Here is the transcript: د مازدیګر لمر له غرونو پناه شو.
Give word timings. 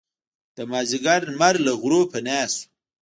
د 0.55 0.57
مازدیګر 0.71 1.21
لمر 1.31 1.55
له 1.65 1.71
غرونو 1.79 2.09
پناه 2.11 2.47
شو. 2.53 2.61